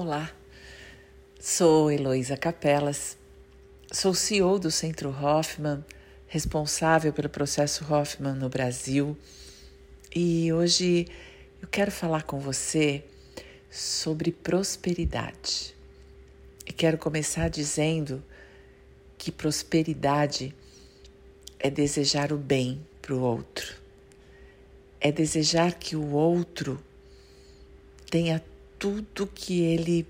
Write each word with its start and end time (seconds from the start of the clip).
Olá, 0.00 0.32
sou 1.40 1.90
Heloísa 1.90 2.36
Capelas, 2.36 3.18
sou 3.90 4.14
CEO 4.14 4.56
do 4.56 4.70
Centro 4.70 5.10
Hoffman, 5.10 5.84
responsável 6.28 7.12
pelo 7.12 7.28
processo 7.28 7.84
Hoffman 7.92 8.34
no 8.34 8.48
Brasil 8.48 9.18
e 10.14 10.52
hoje 10.52 11.08
eu 11.60 11.66
quero 11.66 11.90
falar 11.90 12.22
com 12.22 12.38
você 12.38 13.02
sobre 13.68 14.30
prosperidade. 14.30 15.74
E 16.64 16.72
quero 16.72 16.96
começar 16.96 17.50
dizendo 17.50 18.22
que 19.18 19.32
prosperidade 19.32 20.54
é 21.58 21.68
desejar 21.68 22.32
o 22.32 22.38
bem 22.38 22.86
para 23.02 23.16
o 23.16 23.20
outro, 23.20 23.74
é 25.00 25.10
desejar 25.10 25.74
que 25.74 25.96
o 25.96 26.12
outro 26.12 26.80
tenha 28.08 28.40
tudo 28.78 29.26
que 29.26 29.60
ele 29.60 30.06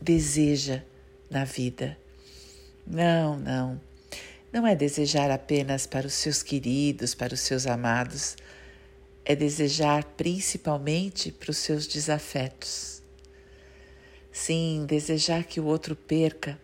deseja 0.00 0.82
na 1.30 1.44
vida. 1.44 1.98
Não, 2.86 3.38
não. 3.38 3.80
Não 4.52 4.66
é 4.66 4.76
desejar 4.76 5.30
apenas 5.30 5.86
para 5.86 6.06
os 6.06 6.12
seus 6.12 6.42
queridos, 6.42 7.14
para 7.14 7.34
os 7.34 7.40
seus 7.40 7.66
amados. 7.66 8.36
É 9.24 9.34
desejar 9.34 10.04
principalmente 10.04 11.32
para 11.32 11.50
os 11.50 11.58
seus 11.58 11.86
desafetos. 11.86 13.02
Sim, 14.30 14.84
desejar 14.86 15.44
que 15.44 15.60
o 15.60 15.64
outro 15.64 15.94
perca, 15.94 16.58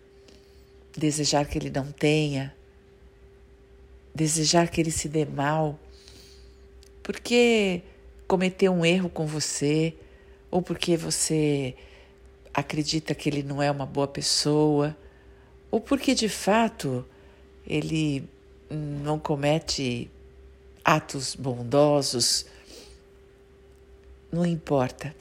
desejar 0.97 1.47
que 1.47 1.59
ele 1.59 1.71
não 1.71 1.93
tenha, 1.93 2.55
desejar 4.15 4.69
que 4.69 4.81
ele 4.81 4.91
se 4.91 5.09
dê 5.09 5.25
mal, 5.25 5.79
porque 7.03 7.83
cometeu 8.27 8.73
um 8.73 8.85
erro 8.85 9.09
com 9.09 9.27
você 9.27 9.95
ou 10.51 10.63
porque 10.63 10.97
você 10.97 11.75
acredita 12.53 13.15
que 13.15 13.29
ele 13.29 13.43
não 13.43 13.63
é 13.63 13.71
uma 13.71 13.87
boa 13.87 14.09
pessoa, 14.09 14.97
ou 15.71 15.81
porque 15.81 16.15
de 16.15 16.29
fato 16.29 17.05
ele 17.67 18.29
não 18.71 19.19
comete 19.19 20.11
atos 20.85 21.35
bondosos, 21.35 22.47
não 24.33 24.45
importa. 24.45 25.15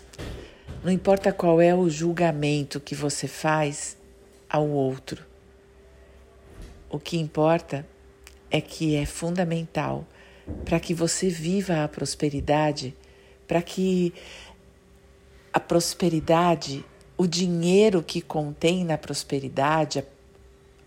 Não 0.84 0.92
importa 0.92 1.32
qual 1.32 1.60
é 1.62 1.74
o 1.74 1.90
julgamento 1.90 2.80
que 2.80 2.96
você 2.96 3.28
faz 3.28 3.98
ao 4.50 4.68
outro. 4.68 5.26
O 6.90 7.00
que 7.00 7.18
importa 7.18 7.86
é 8.50 8.62
que 8.62 8.96
é 8.96 9.06
fundamental 9.06 10.08
para 10.64 10.80
que 10.80 10.94
você 10.94 11.30
viva 11.30 11.84
a 11.84 11.88
prosperidade, 11.88 12.96
para 13.46 13.62
que 13.62 14.14
a 15.58 15.60
prosperidade, 15.60 16.86
o 17.18 17.26
dinheiro 17.26 18.04
que 18.04 18.22
contém 18.22 18.86
na 18.86 18.96
prosperidade, 18.96 19.98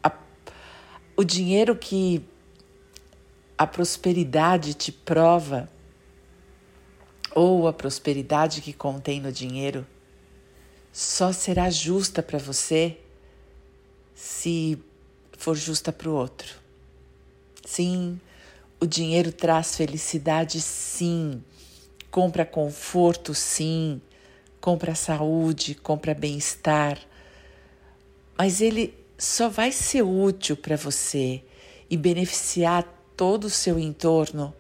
a, 0.00 0.08
a, 0.08 0.12
o 1.16 1.24
dinheiro 1.24 1.74
que 1.74 2.24
a 3.58 3.66
prosperidade 3.66 4.74
te 4.74 4.92
prova, 4.92 5.68
ou 7.34 7.66
a 7.66 7.72
prosperidade 7.72 8.60
que 8.60 8.72
contém 8.72 9.20
no 9.20 9.32
dinheiro, 9.32 9.84
só 10.92 11.32
será 11.32 11.68
justa 11.68 12.22
para 12.22 12.38
você 12.38 12.96
se 14.14 14.78
for 15.36 15.56
justa 15.56 15.91
para 15.91 16.08
o 16.08 16.14
outro. 16.14 16.54
Sim, 17.64 18.20
o 18.78 18.86
dinheiro 18.86 19.32
traz 19.32 19.74
felicidade, 19.74 20.60
sim. 20.60 21.42
Compra 22.08 22.46
conforto, 22.46 23.34
sim 23.34 24.00
compra 24.61 24.94
saúde, 24.94 25.75
compra 25.75 26.14
bem-estar, 26.14 26.98
mas 28.36 28.61
ele 28.61 28.94
só 29.16 29.48
vai 29.48 29.72
ser 29.72 30.03
útil 30.03 30.56
para 30.56 30.77
você 30.77 31.42
e 31.89 31.97
beneficiar 31.97 32.84
todo 33.16 33.44
o 33.44 33.50
seu 33.50 33.78
entorno 33.78 34.54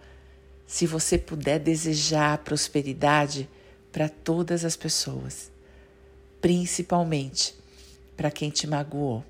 se 0.66 0.86
você 0.86 1.18
puder 1.18 1.58
desejar 1.58 2.38
prosperidade 2.38 3.48
para 3.92 4.08
todas 4.08 4.64
as 4.64 4.76
pessoas, 4.76 5.50
principalmente 6.40 7.54
para 8.16 8.30
quem 8.30 8.50
te 8.50 8.66
magoou. 8.66 9.24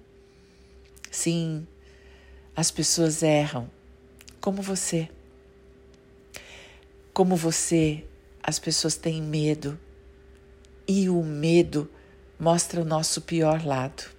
Sim, 1.10 1.66
as 2.54 2.70
pessoas 2.70 3.22
erram, 3.22 3.70
como 4.40 4.62
você. 4.62 5.08
Como 7.12 7.36
você, 7.36 8.04
as 8.42 8.58
pessoas 8.58 8.96
têm 8.96 9.22
medo 9.22 9.78
e 10.90 11.08
o 11.08 11.22
medo 11.22 11.88
mostra 12.36 12.80
o 12.80 12.84
nosso 12.84 13.20
pior 13.20 13.64
lado. 13.64 14.10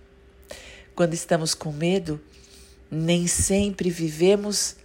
Quando 0.95 1.13
estamos 1.13 1.53
com 1.53 1.69
medo, 1.69 2.17
nem 2.89 3.27
sempre 3.27 3.89
vivemos 3.89 4.77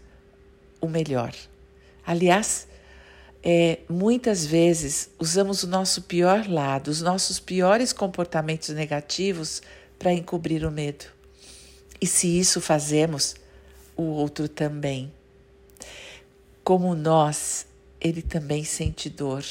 o 0.80 0.88
melhor. 0.88 1.32
Aliás, 2.04 2.66
é, 3.40 3.78
muitas 3.88 4.44
vezes 4.44 5.10
usamos 5.16 5.62
o 5.62 5.68
nosso 5.68 6.02
pior 6.02 6.48
lado, 6.48 6.88
os 6.88 7.00
nossos 7.00 7.38
piores 7.38 7.92
comportamentos 7.92 8.70
negativos 8.70 9.62
para 9.96 10.12
encobrir 10.12 10.66
o 10.66 10.72
medo. 10.72 11.04
E 12.00 12.06
se 12.06 12.36
isso 12.36 12.60
fazemos, 12.60 13.36
o 13.96 14.02
outro 14.02 14.48
também. 14.48 15.12
Como 16.64 16.96
nós, 16.96 17.64
ele 18.00 18.22
também 18.22 18.64
sente 18.64 19.08
dor 19.08 19.44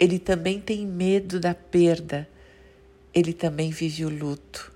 ele 0.00 0.18
também 0.18 0.58
tem 0.58 0.86
medo 0.86 1.38
da 1.38 1.54
perda, 1.54 2.26
ele 3.12 3.34
também 3.34 3.70
vive 3.70 4.06
o 4.06 4.08
luto, 4.08 4.72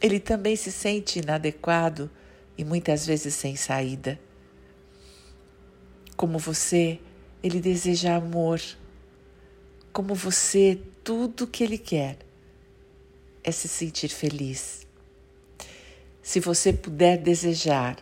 ele 0.00 0.20
também 0.20 0.54
se 0.54 0.70
sente 0.70 1.18
inadequado 1.18 2.08
e 2.56 2.64
muitas 2.64 3.04
vezes 3.04 3.34
sem 3.34 3.56
saída. 3.56 4.20
Como 6.16 6.38
você, 6.38 7.00
ele 7.42 7.60
deseja 7.60 8.14
amor. 8.14 8.60
Como 9.92 10.14
você, 10.14 10.80
tudo 11.02 11.46
que 11.46 11.64
ele 11.64 11.76
quer 11.76 12.18
é 13.42 13.50
se 13.50 13.66
sentir 13.66 14.08
feliz. 14.08 14.86
Se 16.22 16.38
você 16.38 16.72
puder 16.72 17.18
desejar 17.18 17.96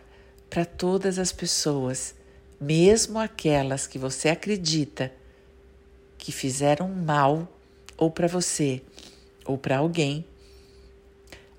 para 0.49 0.63
todas 0.63 1.17
as 1.17 1.31
pessoas, 1.31 2.13
mesmo 2.61 3.17
aquelas 3.17 3.87
que 3.87 3.97
você 3.97 4.29
acredita 4.29 5.11
que 6.25 6.31
fizeram 6.31 6.89
mal 6.89 7.47
ou 7.95 8.09
para 8.09 8.27
você 8.27 8.81
ou 9.45 9.59
para 9.59 9.77
alguém, 9.77 10.25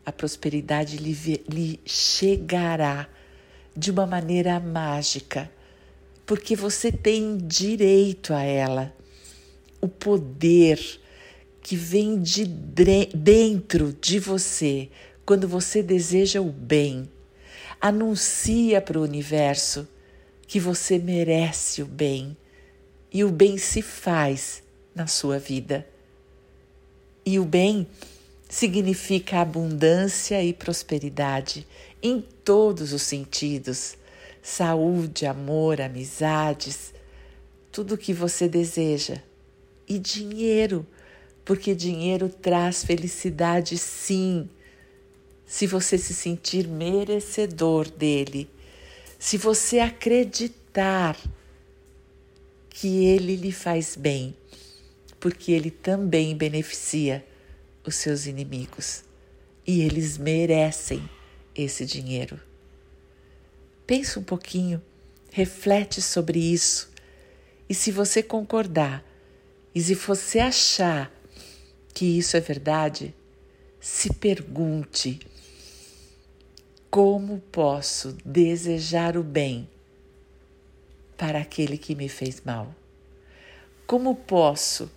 a 0.04 0.10
prosperidade 0.10 0.96
lhe, 0.96 1.40
lhe 1.48 1.80
chegará 1.86 3.08
de 3.76 3.92
uma 3.92 4.08
maneira 4.08 4.58
mágica, 4.58 5.48
porque 6.26 6.56
você 6.56 6.90
tem 6.90 7.38
direito 7.38 8.34
a 8.34 8.42
ela. 8.42 8.92
O 9.80 9.86
poder 9.86 10.80
que 11.62 11.76
vem 11.76 12.20
de 12.20 12.44
dentro 12.44 13.92
de 13.92 14.18
você 14.18 14.88
quando 15.24 15.46
você 15.46 15.80
deseja 15.80 16.40
o 16.40 16.50
bem. 16.50 17.08
Anuncia 17.80 18.80
para 18.80 18.98
o 18.98 19.04
universo 19.04 19.86
que 20.44 20.58
você 20.58 20.98
merece 20.98 21.82
o 21.82 21.86
bem 21.86 22.36
e 23.16 23.24
o 23.24 23.30
bem 23.30 23.56
se 23.56 23.80
faz 23.80 24.62
na 24.94 25.06
sua 25.06 25.38
vida. 25.38 25.88
E 27.24 27.38
o 27.38 27.46
bem 27.46 27.86
significa 28.46 29.40
abundância 29.40 30.44
e 30.44 30.52
prosperidade 30.52 31.66
em 32.02 32.20
todos 32.20 32.92
os 32.92 33.00
sentidos 33.00 33.96
saúde, 34.42 35.24
amor, 35.24 35.80
amizades, 35.80 36.92
tudo 37.72 37.94
o 37.94 37.98
que 37.98 38.12
você 38.12 38.50
deseja. 38.50 39.22
E 39.88 39.98
dinheiro, 39.98 40.86
porque 41.42 41.74
dinheiro 41.74 42.28
traz 42.28 42.84
felicidade 42.84 43.78
sim. 43.78 44.46
Se 45.46 45.66
você 45.66 45.96
se 45.96 46.12
sentir 46.12 46.68
merecedor 46.68 47.88
dele, 47.88 48.46
se 49.18 49.38
você 49.38 49.78
acreditar 49.78 51.16
que 52.78 53.06
ele 53.06 53.36
lhe 53.36 53.52
faz 53.52 53.96
bem, 53.96 54.36
porque 55.18 55.50
ele 55.50 55.70
também 55.70 56.36
beneficia 56.36 57.26
os 57.86 57.94
seus 57.94 58.26
inimigos 58.26 59.02
e 59.66 59.80
eles 59.80 60.18
merecem 60.18 61.08
esse 61.54 61.86
dinheiro. 61.86 62.38
Pensa 63.86 64.20
um 64.20 64.22
pouquinho, 64.22 64.82
reflete 65.32 66.02
sobre 66.02 66.38
isso 66.38 66.90
e 67.66 67.72
se 67.72 67.90
você 67.90 68.22
concordar 68.22 69.02
e 69.74 69.80
se 69.80 69.94
você 69.94 70.38
achar 70.38 71.10
que 71.94 72.04
isso 72.04 72.36
é 72.36 72.40
verdade, 72.40 73.14
se 73.80 74.12
pergunte: 74.12 75.18
como 76.90 77.40
posso 77.50 78.18
desejar 78.22 79.16
o 79.16 79.22
bem 79.22 79.66
para 81.16 81.38
aquele 81.38 81.78
que 81.78 81.94
me 81.94 82.08
fez 82.08 82.42
mal? 82.44 82.74
Como 83.86 84.14
posso 84.14 84.90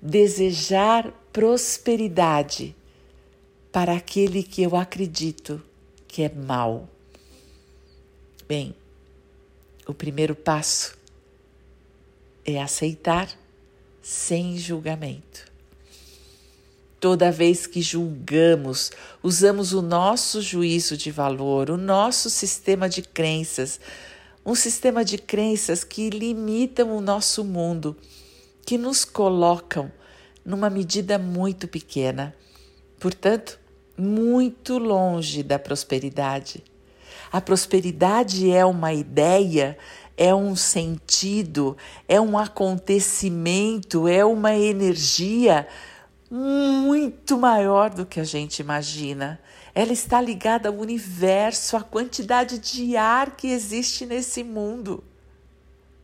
desejar 0.00 1.12
prosperidade 1.32 2.74
para 3.70 3.96
aquele 3.96 4.42
que 4.42 4.62
eu 4.62 4.76
acredito 4.76 5.62
que 6.06 6.22
é 6.22 6.28
mal. 6.28 6.88
Bem, 8.46 8.74
o 9.86 9.94
primeiro 9.94 10.34
passo 10.34 10.98
é 12.44 12.60
aceitar 12.60 13.30
sem 14.02 14.58
julgamento. 14.58 15.50
Toda 17.00 17.32
vez 17.32 17.66
que 17.66 17.80
julgamos, 17.80 18.92
usamos 19.22 19.72
o 19.72 19.80
nosso 19.80 20.42
juízo 20.42 20.96
de 20.96 21.10
valor, 21.10 21.70
o 21.70 21.76
nosso 21.76 22.28
sistema 22.28 22.88
de 22.88 23.02
crenças, 23.02 23.80
um 24.44 24.54
sistema 24.54 25.04
de 25.04 25.18
crenças 25.18 25.84
que 25.84 26.10
limitam 26.10 26.96
o 26.96 27.00
nosso 27.00 27.44
mundo, 27.44 27.96
que 28.66 28.76
nos 28.76 29.04
colocam 29.04 29.90
numa 30.44 30.68
medida 30.68 31.18
muito 31.18 31.68
pequena, 31.68 32.34
portanto, 32.98 33.58
muito 33.96 34.78
longe 34.78 35.42
da 35.42 35.58
prosperidade. 35.58 36.64
A 37.30 37.40
prosperidade 37.40 38.50
é 38.50 38.64
uma 38.64 38.92
ideia, 38.92 39.78
é 40.16 40.34
um 40.34 40.56
sentido, 40.56 41.76
é 42.08 42.20
um 42.20 42.36
acontecimento, 42.36 44.08
é 44.08 44.24
uma 44.24 44.54
energia 44.54 45.66
muito 46.32 47.36
maior 47.36 47.90
do 47.90 48.06
que 48.06 48.18
a 48.18 48.24
gente 48.24 48.60
imagina. 48.60 49.38
Ela 49.74 49.92
está 49.92 50.18
ligada 50.18 50.70
ao 50.70 50.74
universo, 50.74 51.76
à 51.76 51.82
quantidade 51.82 52.58
de 52.58 52.96
ar 52.96 53.36
que 53.36 53.48
existe 53.48 54.06
nesse 54.06 54.42
mundo. 54.42 55.04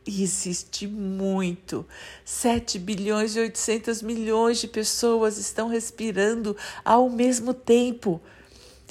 E 0.05 0.21
existe 0.21 0.85
muito. 0.85 1.83
7 2.23 2.77
bilhões 2.77 3.35
e 3.35 3.39
800 3.39 4.03
milhões 4.03 4.59
de 4.59 4.67
pessoas 4.67 5.39
estão 5.39 5.67
respirando 5.67 6.55
ao 6.85 7.09
mesmo 7.09 7.51
tempo, 7.51 8.21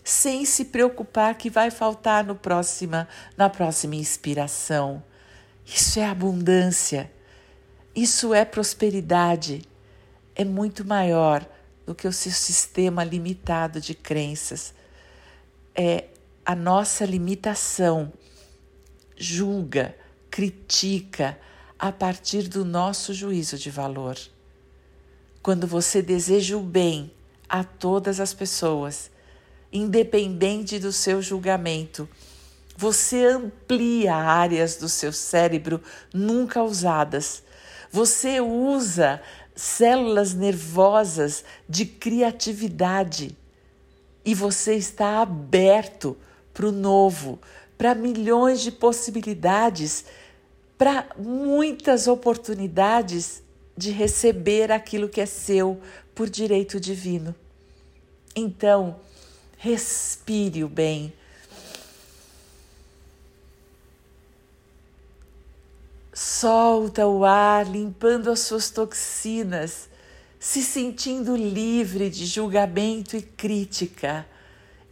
sem 0.02 0.44
se 0.44 0.64
preocupar 0.64 1.36
que 1.36 1.48
vai 1.48 1.70
faltar 1.70 2.24
no 2.24 2.34
próxima, 2.34 3.06
na 3.36 3.48
próxima 3.48 3.94
inspiração. 3.94 5.00
Isso 5.64 6.00
é 6.00 6.04
abundância. 6.04 7.12
Isso 7.94 8.34
é 8.34 8.44
prosperidade 8.44 9.62
é 10.38 10.44
muito 10.44 10.86
maior 10.86 11.44
do 11.84 11.94
que 11.94 12.08
o 12.08 12.12
seu 12.12 12.32
sistema 12.32 13.04
limitado 13.04 13.80
de 13.80 13.94
crenças. 13.94 14.72
É 15.74 16.04
a 16.46 16.54
nossa 16.54 17.04
limitação 17.04 18.12
julga, 19.16 19.94
critica 20.30 21.38
a 21.78 21.90
partir 21.90 22.48
do 22.48 22.64
nosso 22.64 23.12
juízo 23.12 23.58
de 23.58 23.70
valor. 23.70 24.16
Quando 25.42 25.66
você 25.66 26.00
deseja 26.00 26.56
o 26.56 26.62
bem 26.62 27.12
a 27.48 27.64
todas 27.64 28.20
as 28.20 28.32
pessoas, 28.32 29.10
independente 29.72 30.78
do 30.78 30.92
seu 30.92 31.20
julgamento, 31.20 32.08
você 32.76 33.24
amplia 33.26 34.14
áreas 34.14 34.76
do 34.76 34.88
seu 34.88 35.12
cérebro 35.12 35.82
nunca 36.14 36.62
usadas. 36.62 37.42
Você 37.90 38.40
usa 38.40 39.20
células 39.54 40.34
nervosas 40.34 41.44
de 41.68 41.84
criatividade 41.84 43.36
e 44.24 44.34
você 44.34 44.74
está 44.74 45.20
aberto 45.20 46.16
para 46.52 46.66
o 46.66 46.72
novo, 46.72 47.40
para 47.76 47.94
milhões 47.94 48.60
de 48.60 48.70
possibilidades, 48.70 50.04
para 50.76 51.08
muitas 51.16 52.06
oportunidades 52.06 53.42
de 53.76 53.90
receber 53.90 54.70
aquilo 54.70 55.08
que 55.08 55.20
é 55.20 55.26
seu 55.26 55.80
por 56.14 56.28
direito 56.28 56.78
divino. 56.78 57.34
Então, 58.34 59.00
respire 59.56 60.62
o 60.62 60.68
bem 60.68 61.12
Solta 66.40 67.04
o 67.04 67.24
ar, 67.24 67.66
limpando 67.66 68.30
as 68.30 68.38
suas 68.38 68.70
toxinas, 68.70 69.88
se 70.38 70.62
sentindo 70.62 71.34
livre 71.34 72.08
de 72.08 72.26
julgamento 72.26 73.16
e 73.16 73.22
crítica. 73.22 74.24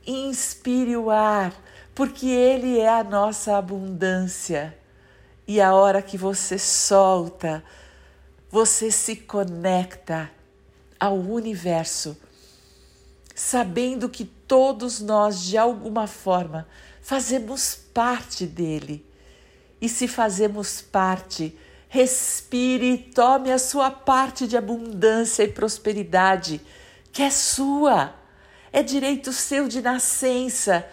Inspire 0.05 0.97
o 0.97 1.09
ar, 1.09 1.55
porque 1.95 2.27
ele 2.27 2.81
é 2.81 2.89
a 2.89 3.05
nossa 3.05 3.57
abundância. 3.57 4.77
E 5.47 5.61
a 5.61 5.73
hora 5.73 6.03
que 6.03 6.19
você 6.19 6.59
solta, 6.59 7.63
você 8.51 8.91
se 8.91 9.15
conecta 9.15 10.29
ao 10.99 11.17
universo, 11.17 12.17
sabendo 13.37 14.09
que 14.09 14.25
todos 14.25 15.01
nós, 15.01 15.43
de 15.43 15.57
alguma 15.57 16.09
forma, 16.09 16.67
fazemos 17.01 17.77
parte 17.95 18.47
dele 18.47 19.06
e 19.87 19.89
se 19.89 20.09
fazemos 20.09 20.83
parte, 20.83 21.57
respire 21.89 22.93
e 22.93 22.99
tome 22.99 23.53
a 23.53 23.59
sua 23.59 23.89
parte 23.89 24.45
de 24.45 24.57
abundância 24.57 25.45
e 25.45 25.49
prosperidade, 25.49 26.61
que 27.13 27.23
é 27.23 27.31
sua. 27.31 28.13
É 28.73 28.83
direito 28.83 29.33
seu 29.33 29.69
de 29.69 29.81
nascença 29.81 30.85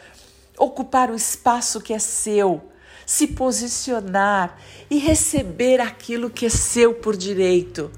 ocupar 0.60 1.10
o 1.10 1.16
espaço 1.16 1.82
que 1.82 1.92
é 1.92 1.98
seu, 1.98 2.70
se 3.04 3.26
posicionar 3.26 4.60
e 4.92 5.00
receber 5.00 5.82
aquilo 5.82 6.30
que 6.30 6.46
é 6.46 6.50
seu 6.50 6.94
por 6.94 7.18
direito, 7.18 7.92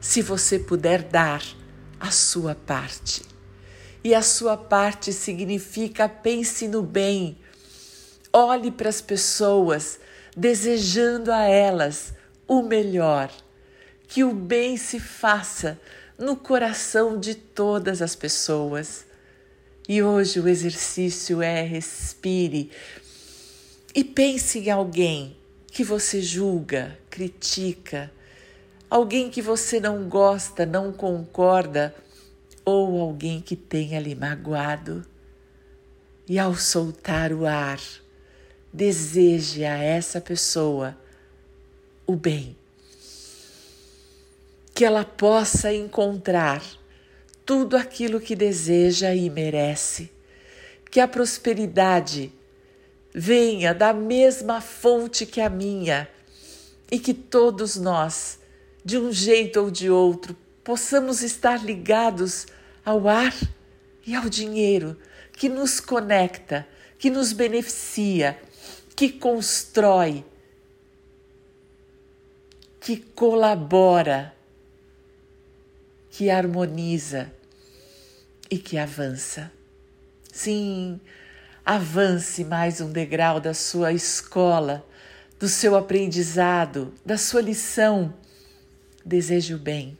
se 0.00 0.22
você 0.22 0.58
puder 0.58 1.02
dar 1.02 1.42
a 2.00 2.10
sua 2.10 2.54
parte. 2.54 3.22
E 4.02 4.14
a 4.14 4.22
sua 4.22 4.56
parte 4.56 5.12
significa 5.12 6.08
pense 6.08 6.66
no 6.66 6.82
bem, 6.82 7.36
olhe 8.32 8.70
para 8.70 8.88
as 8.88 9.02
pessoas 9.02 10.00
desejando 10.36 11.32
a 11.32 11.42
elas 11.44 12.12
o 12.46 12.62
melhor, 12.62 13.30
que 14.06 14.24
o 14.24 14.32
bem 14.32 14.76
se 14.76 14.98
faça 14.98 15.78
no 16.18 16.36
coração 16.36 17.18
de 17.18 17.34
todas 17.34 18.02
as 18.02 18.14
pessoas. 18.14 19.06
E 19.88 20.02
hoje 20.02 20.38
o 20.38 20.48
exercício 20.48 21.42
é 21.42 21.62
respire 21.62 22.70
e 23.92 24.04
pense 24.04 24.60
em 24.60 24.70
alguém 24.70 25.36
que 25.66 25.82
você 25.82 26.22
julga, 26.22 26.96
critica, 27.08 28.10
alguém 28.88 29.28
que 29.30 29.42
você 29.42 29.80
não 29.80 30.08
gosta, 30.08 30.64
não 30.64 30.92
concorda, 30.92 31.94
ou 32.64 33.00
alguém 33.00 33.40
que 33.40 33.56
tenha 33.56 33.98
lhe 33.98 34.14
magoado. 34.14 35.04
E 36.28 36.38
ao 36.38 36.54
soltar 36.54 37.32
o 37.32 37.46
ar, 37.46 37.80
deseje 38.72 39.64
a 39.64 39.76
essa 39.76 40.20
pessoa 40.20 40.96
o 42.06 42.14
bem. 42.14 42.56
Que 44.74 44.84
ela 44.84 45.04
possa 45.04 45.72
encontrar 45.72 46.62
tudo 47.44 47.76
aquilo 47.76 48.20
que 48.20 48.36
deseja 48.36 49.14
e 49.14 49.28
merece. 49.28 50.10
Que 50.90 51.00
a 51.00 51.08
prosperidade 51.08 52.32
venha 53.12 53.74
da 53.74 53.92
mesma 53.92 54.60
fonte 54.60 55.26
que 55.26 55.40
a 55.40 55.50
minha 55.50 56.08
e 56.90 56.98
que 56.98 57.14
todos 57.14 57.76
nós, 57.76 58.38
de 58.84 58.98
um 58.98 59.12
jeito 59.12 59.60
ou 59.60 59.70
de 59.70 59.90
outro, 59.90 60.36
possamos 60.64 61.22
estar 61.22 61.64
ligados 61.64 62.46
ao 62.84 63.08
ar 63.08 63.34
e 64.06 64.14
ao 64.14 64.28
dinheiro 64.28 64.96
que 65.32 65.48
nos 65.48 65.80
conecta, 65.80 66.66
que 66.98 67.10
nos 67.10 67.32
beneficia 67.32 68.38
que 69.00 69.08
constrói, 69.08 70.22
que 72.78 72.98
colabora, 72.98 74.34
que 76.10 76.28
harmoniza 76.28 77.32
e 78.50 78.58
que 78.58 78.76
avança. 78.76 79.50
Sim, 80.30 81.00
avance 81.64 82.44
mais 82.44 82.82
um 82.82 82.92
degrau 82.92 83.40
da 83.40 83.54
sua 83.54 83.90
escola, 83.90 84.86
do 85.38 85.48
seu 85.48 85.76
aprendizado, 85.76 86.92
da 87.02 87.16
sua 87.16 87.40
lição. 87.40 88.12
Desejo 89.02 89.56
bem, 89.56 89.96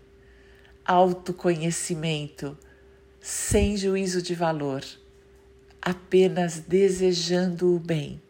autoconhecimento, 0.84 2.54
sem 3.18 3.78
juízo 3.78 4.20
de 4.20 4.34
valor, 4.34 4.84
apenas 5.80 6.58
desejando 6.58 7.74
o 7.74 7.78
bem 7.78 8.20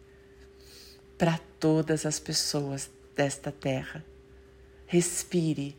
para 1.20 1.38
todas 1.58 2.06
as 2.06 2.18
pessoas 2.18 2.88
desta 3.14 3.52
terra. 3.52 4.02
Respire. 4.86 5.76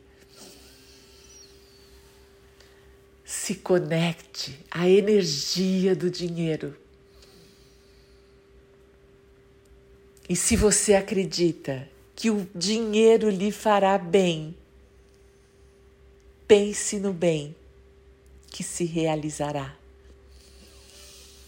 Se 3.26 3.56
conecte 3.56 4.64
à 4.70 4.88
energia 4.88 5.96
do 5.96 6.12
dinheiro. 6.12 6.78
E 10.30 10.36
se 10.36 10.56
você 10.56 10.94
acredita 10.94 11.90
que 12.16 12.30
o 12.30 12.48
dinheiro 12.54 13.28
lhe 13.28 13.52
fará 13.52 13.98
bem, 13.98 14.56
pense 16.48 17.00
no 17.00 17.12
bem 17.12 17.56
que 18.52 18.64
se 18.64 18.86
realizará. 18.86 19.76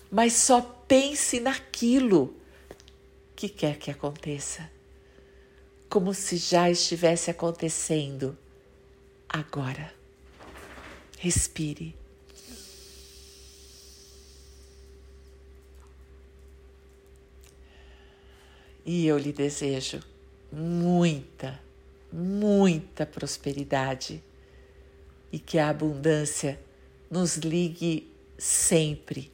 mas 0.09 0.33
só 0.33 0.61
pense 0.87 1.39
naquilo 1.39 2.42
que 3.43 3.49
quer 3.49 3.77
que 3.77 3.91
aconteça, 3.91 4.71
como 5.89 6.13
se 6.13 6.37
já 6.37 6.71
estivesse 6.71 7.29
acontecendo 7.29 8.37
agora. 9.27 9.93
Respire. 11.19 11.93
E 18.85 19.05
eu 19.05 19.17
lhe 19.17 19.33
desejo 19.33 19.99
muita, 20.49 21.59
muita 22.13 23.05
prosperidade 23.05 24.23
e 25.33 25.37
que 25.37 25.59
a 25.59 25.67
abundância 25.67 26.57
nos 27.11 27.35
ligue 27.35 28.09
sempre 28.37 29.32